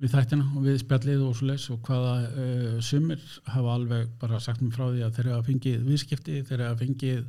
[0.00, 3.20] við þættina og við spjallið og svo les og hvaða uh, sumir
[3.52, 7.20] hafa alveg bara sagt mér frá því að þeir hafa fengið viðskipti, þeir hafa fengið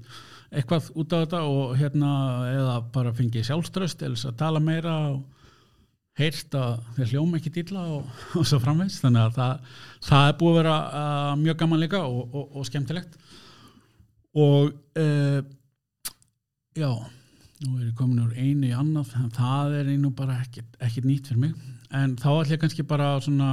[0.51, 2.11] eitthvað út af þetta og hérna
[2.51, 5.21] eða bara fengið sjálfströst eða að tala meira og
[6.19, 8.07] heyrst að þeir hljóma ekki dýla og,
[8.39, 9.71] og svo framvegs, þannig að það,
[10.07, 13.17] það er búið að vera uh, mjög gaman líka og, og, og skemmtilegt.
[14.31, 15.41] Og uh,
[16.79, 16.91] já
[17.61, 21.43] nú er ég komin úr einu í annað það er einu bara ekkert nýtt fyrir
[21.43, 23.51] mig en þá ætlum ég kannski bara svona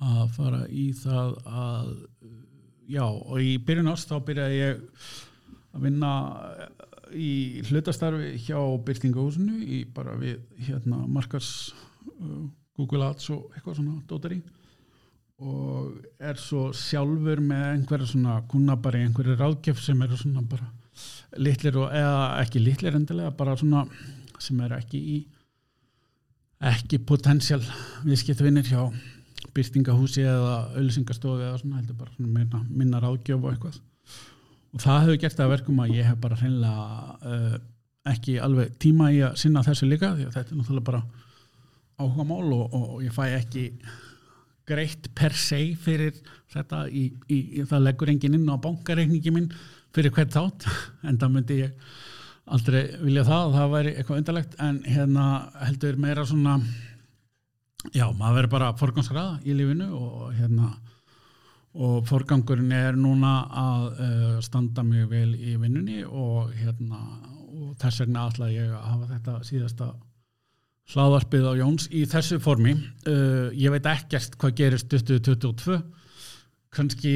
[0.00, 1.90] að fara í það að
[2.90, 4.80] já og í byrjun ást þá byrjaði ég
[5.70, 6.12] að vinna
[7.14, 11.72] í hlutastarfi hjá Byrtingahúsinu í bara við hérna markars
[12.20, 12.46] uh,
[12.78, 14.40] Google Ads og eitthvað svona dótari.
[15.40, 20.68] Og er svo sjálfur með einhverja svona kuna bara einhverju ráðgjöf sem eru svona bara
[21.40, 23.86] litlir og eða ekki litlir endilega bara svona
[24.40, 25.18] sem er ekki í
[26.60, 27.62] ekki potensial
[28.04, 28.82] viðskiptvinnir hjá
[29.56, 33.80] byrtingahúsi eða auðvisingastofi eða svona heldur bara svona minna, minna ráðgjöf og eitthvað.
[34.70, 36.84] Og það hefur gert það verkum að ég hef bara hreinlega
[37.32, 37.56] uh,
[38.10, 41.02] ekki alveg tíma í að sinna þessu líka því að þetta er náttúrulega bara
[42.00, 43.64] áhuga mál og, og, ég fæ ekki
[44.68, 46.16] greitt per se fyrir
[46.52, 49.50] þetta í, í, það leggur engin inn á bankareikningi minn
[49.94, 50.68] fyrir hvert þátt
[51.08, 51.92] en það myndi ég
[52.54, 55.26] aldrei vilja það það væri eitthvað undarlegt en hérna
[55.64, 56.58] heldur meira svona
[57.94, 60.70] já, maður verður bara forgangsraða í lífinu og hérna
[61.80, 66.98] og forgangurinn er núna að uh, standa mjög vel í vinnunni og hérna
[67.50, 69.90] og þess vegna ætla ég að hafa þetta síðasta
[70.90, 72.74] hlaðarpið á Jóns í þessu formi.
[73.06, 75.78] Uh, ég veit ekkert hvað gerist 2022
[76.74, 77.14] kannski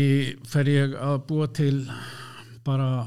[0.51, 1.83] fer ég að búa til
[2.67, 3.07] bara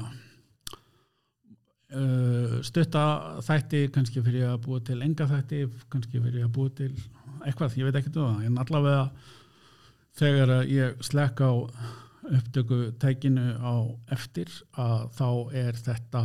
[2.68, 3.04] stutta
[3.46, 6.92] þætti kannski fyrir að búa til enga þætti kannski fyrir að búa til
[7.46, 8.44] eitthvað, ég veit ekki um það.
[8.44, 9.04] En allavega
[10.18, 11.56] þegar ég slekka á
[12.28, 13.74] upptökutækinu á
[14.12, 16.22] eftir að þá er þetta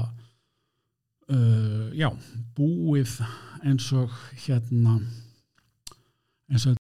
[1.32, 2.10] uh, já,
[2.58, 3.20] búið
[3.64, 4.12] eins og
[4.46, 4.98] hérna
[6.52, 6.83] eins og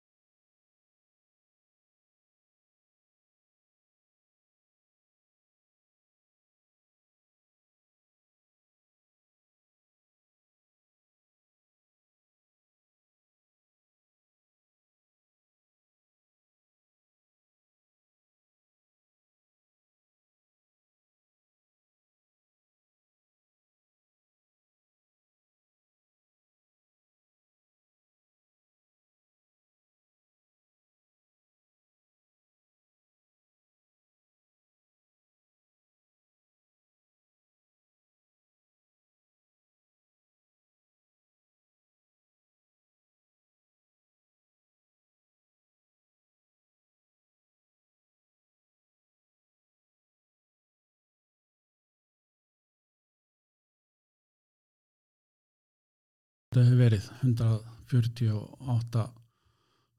[56.59, 59.05] þetta hefur verið 148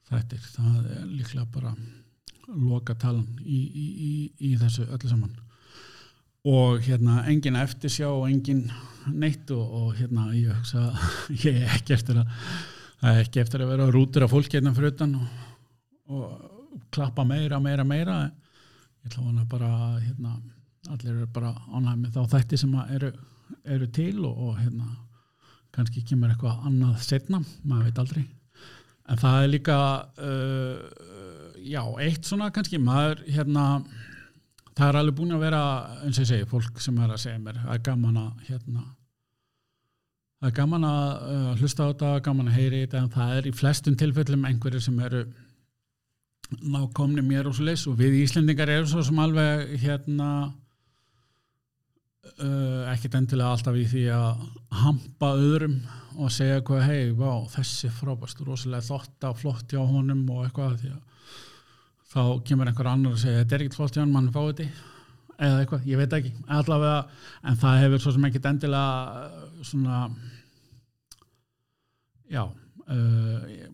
[0.10, 0.48] þættir.
[0.56, 1.74] Það er líklega bara
[2.50, 4.12] loka talan í, í, í,
[4.50, 5.36] í þessu öllu saman.
[6.50, 8.66] Og hérna engin eftirsjá og engin
[9.12, 10.90] neitt og, og hérna ég hugsa
[11.46, 12.30] ég er ekki eftir að
[13.00, 15.28] er ekki eftir að vera rútur af fólk hérna fyrir utan og,
[16.12, 18.22] og klappa meira, meira, meira.
[19.06, 19.70] Ég að vona bara
[20.02, 20.36] hérna,
[20.90, 23.12] allir eru bara ánægð með þá þætti sem að eru,
[23.78, 24.90] eru til og, og hérna
[25.76, 28.26] kannski kemur eitthvað annað setna, maður veit aldrei.
[29.10, 29.80] En það er líka
[30.22, 30.78] uh,
[31.66, 33.66] já, eitt svona kannski maður hérna
[34.78, 35.64] það er alveg búin að vera,
[36.06, 38.86] eins og ég segi fólk sem er að segja mér, það er gaman að hérna
[40.40, 43.50] það er gaman að uh, hlusta á þetta, gaman að heyri þetta en það er
[43.50, 45.26] í flestum tilfellum einhverju sem eru
[46.64, 50.30] nákomni mér og svo leys og við Íslendingar eru svo sem alveg hérna
[52.28, 54.44] uh, ekkit endilega alltaf í því að
[54.82, 55.80] hampa öðrum
[56.20, 60.94] og segja hvað hei, vá, þessi frábæst rosalega þotta, flott hjá honum og eitthvað því
[60.96, 61.02] að
[62.10, 64.88] þá kemur einhver annar og segja, þetta er ekkit flott hjá hann mann fáið þetta
[65.40, 70.00] eða eitthvað, ég veit ekki allavega, en það hefur svo sem ekkit endilega uh, svona
[72.30, 73.70] já uh, ég,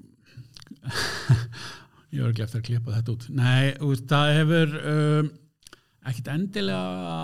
[2.14, 3.26] ég var ekki eftir að klippa þetta út.
[3.34, 3.74] Nei,
[4.12, 5.32] það hefur um,
[6.06, 7.16] ekkit endilega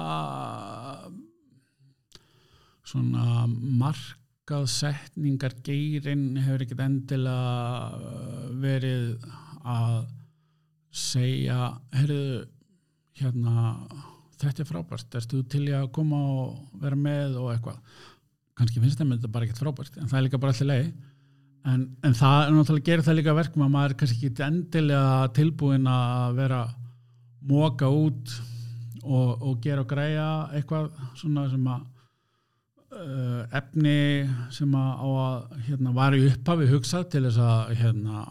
[2.92, 3.46] svona
[3.82, 9.28] markaðsetningar geirin hefur ekkit endilega verið
[9.62, 10.00] að
[10.92, 12.42] segja heyrðu
[13.22, 13.76] hérna
[14.42, 17.80] þetta er frábært, erstu til í að koma og vera með og eitthvað?
[18.58, 20.92] Kannski finnst þeim þetta bara ekkert frábært en það er líka bara allir leið
[21.72, 25.32] en, en það er náttúrulega gerir það líka verkum að maður er kannski ekki endilega
[25.38, 26.62] tilbúin að vera
[27.52, 28.36] móka út
[29.02, 30.28] og, og gera og græja
[30.58, 32.01] eitthvað svona sem að uh,
[33.58, 33.98] efni
[34.54, 38.26] sem að að hérna, var í upphafi hugsað til þess að hérna,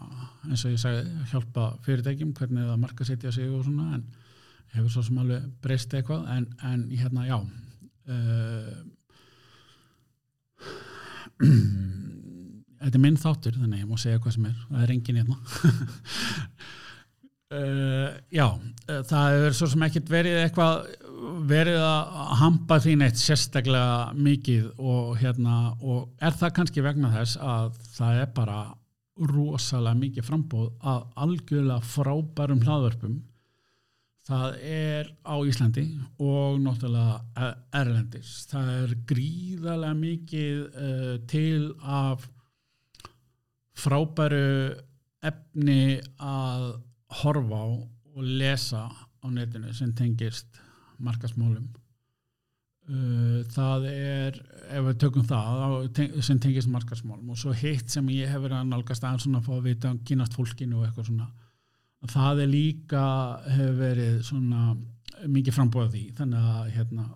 [0.47, 4.05] eins og ég sagði hjálpa fyrirtækjum hvernig það marka setja sig og svona en
[4.75, 8.75] hefur svo sem alveg breyst eitthvað en, en hérna já uh,
[12.81, 15.37] þetta er minn þáttur þannig ég má segja hvað sem er það er engin hérna.
[17.51, 18.47] Uh, já,
[19.09, 20.73] það er svo sem ekkert verið eitthvað
[21.49, 27.39] verið að hampa þín eitt sérstaklega mikið og hérna og er það kannski vegna þess
[27.41, 28.61] að það er bara
[29.31, 33.19] rosalega mikið frambóð að algjörlega frábærum hlaðvörpum
[34.27, 35.85] það er á Íslandi
[36.21, 38.33] og náttúrulega Erlendis.
[38.51, 42.27] Það er gríðarlega mikið uh, til af
[43.81, 44.77] frábæru
[45.25, 46.67] efni að
[47.21, 47.69] horfa á
[48.11, 50.59] og lesa á netinu sem tengist
[51.05, 51.69] markasmálum
[53.53, 54.39] það er
[54.73, 58.71] ef við tökum það sem tengist markasmálum og svo hitt sem ég hef verið að
[58.71, 61.29] nálgast aðeins svona að fá að vita um kynast fólkinu og eitthvað svona
[62.09, 63.03] það er líka
[63.45, 64.75] hefur verið svona
[65.29, 66.03] mikið frambóðað því.
[66.17, 67.07] Þannig að hérna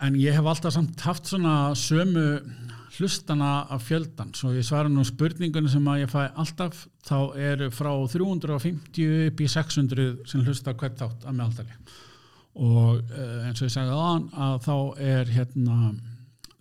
[0.00, 2.26] en ég hef alltaf samt haft svona sömu
[2.96, 7.68] hlustana af fjöldan svo ég svara nú spurningunni sem að ég fæ alltaf þá eru
[7.72, 11.76] frá 350 upp í 600 sem hlusta hvert þátt að meðaldali
[12.58, 14.76] og uh, eins og ég sagði aðan að þá
[15.10, 15.78] er hérna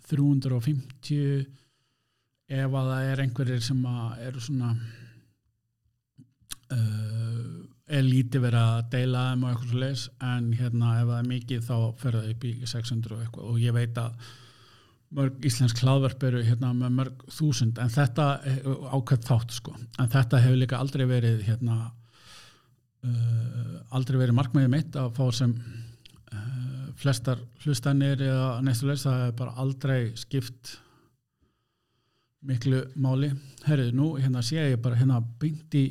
[0.09, 1.45] 350
[2.49, 3.81] ef að það er einhverjir sem
[4.25, 4.73] eru svona
[6.73, 7.59] uh,
[7.89, 11.31] er lítið verið að deila þeim og eitthvað svo leis en hérna ef það er
[11.31, 13.49] mikið þá fer það upp í 600 og eitthvað.
[13.49, 14.29] Og ég veit að
[15.19, 18.27] mörg íslensk hlaðverf eru hérna með mörg þúsund en þetta
[18.93, 19.73] ákveð þátt sko.
[19.97, 21.79] En þetta hefur líka aldrei verið hérna
[23.05, 29.35] uh, aldrei verið markmiðið mitt að fá sem uh, flestar hlustanir eða næstulegs það er
[29.39, 30.75] bara aldrei skipt
[32.45, 33.33] miklu máli.
[33.65, 35.19] Herrið nú, hérna sé ég bara hérna
[35.75, 35.85] í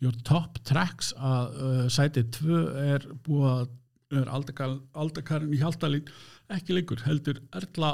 [0.00, 2.62] your top tracks að uh, sætið 2
[2.94, 3.68] er búið að
[4.10, 6.08] er aldakarinn í Hjaltalín
[6.50, 7.92] ekki lengur, heldur Erla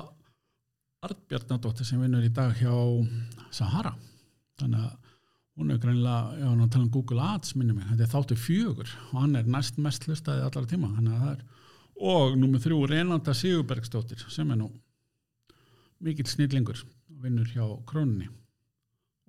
[1.04, 2.72] Artbjarnadóttir sem vinnur í dag hjá
[3.54, 3.92] Sahara.
[4.56, 5.05] Þannig að
[5.56, 8.90] hún er greinilega, já, hann tala um Google Ads minnum mig, þetta er þáttu fjögur
[9.12, 10.90] og hann er næst mest hlustaði allar tíma
[11.96, 14.68] og nummið þrjú Reynanda Sigurbergsdóttir sem er nú
[16.04, 16.82] mikill snillingur
[17.22, 18.28] vinnur hjá Krónunni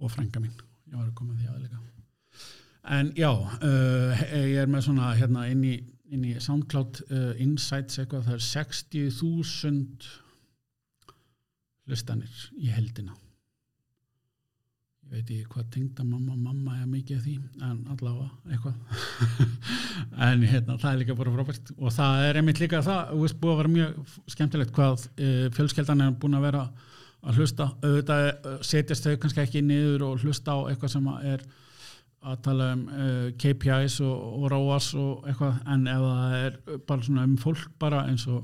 [0.04, 0.56] og frænga mín,
[0.92, 1.86] ég var að koma því aðeins
[2.88, 5.76] en já uh, ég er með svona hérna inn í,
[6.12, 10.12] inn í SoundCloud uh, Insights eitthvað, það er 60.000
[11.88, 13.16] hlustanir í heldina
[15.08, 18.74] ég veit ekki hvað tengda mamma mamma er mikið því en allavega eitthvað.
[20.28, 21.72] En hérna það er líka bara frábært.
[21.78, 25.46] Og það er einmitt líka það og það búið að vera mjög skemmtilegt hvað uh,
[25.56, 26.66] fjölskeldan er búin að vera
[27.24, 27.70] að hlusta.
[27.86, 31.48] Auðvitað uh, setjast þau kannski ekki niður og hlusta á eitthvað sem er
[32.28, 37.08] að tala um uh, KPIs og, og ROAS og eitthvað en ef það er bara
[37.08, 38.44] svona um fólk bara eins og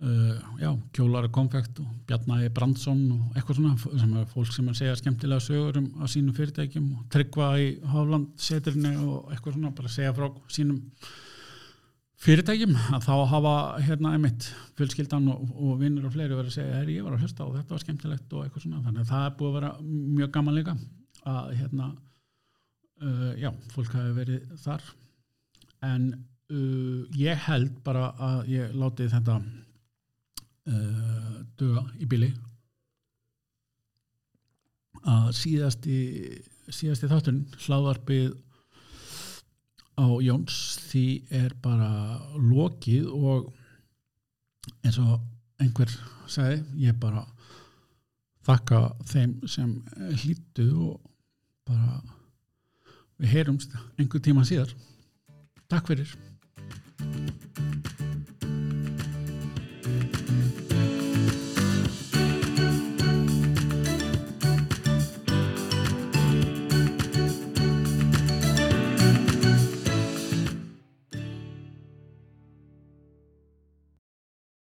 [0.00, 4.78] Uh, já, kjólar konfekt og Bjarnæði Brandsson og eitthvað svona sem er fólk sem er
[4.78, 6.86] segja skemmtilega sögur um að sínum fyrirtækjum.
[6.96, 10.80] Og tryggva í Hálandseturni og eitthvað svona bara segja frá sínum
[12.24, 12.72] fyrirtækjum.
[12.96, 14.48] Að þá hafa hérna einmitt
[14.80, 17.60] fjölskyldan og, og vinnur og fleiri verið að segja er ég var að hlusta og
[17.60, 18.82] þetta var skemmtilegt og eitthvað svona.
[18.88, 19.76] Þannig að það er búið að vera
[20.16, 20.78] mjög gaman líka
[21.28, 21.92] að hérna
[23.04, 24.92] uh, já, fólk hafi verið þar.
[25.92, 29.42] En uh, ég held bara að ég láti þetta
[30.68, 32.30] uh, döga í bili.
[35.00, 35.98] Að síðasti
[36.70, 38.34] síðasti þátturinn hlaðvarpið
[40.00, 40.58] á Jóns
[40.88, 41.04] því
[41.40, 41.90] er bara
[42.36, 43.50] lokið og
[44.84, 45.18] eins og
[45.60, 45.92] einhver
[46.30, 47.24] sagði ég bara
[48.46, 48.80] þakka
[49.10, 49.74] þeim sem
[50.22, 51.00] hlýttu og
[51.68, 52.00] bara
[53.20, 54.72] við heyrumst einhver tíma síðar.
[55.70, 56.16] Takk fyrir